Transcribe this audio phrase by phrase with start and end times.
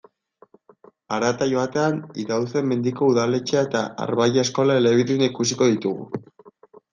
[1.17, 6.11] Harat joatean, Idauze-Mendiko udaletxea eta Arbailla eskola elebiduna ikusiko ditugu.